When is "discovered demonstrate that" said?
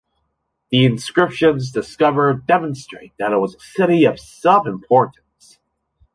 1.71-3.33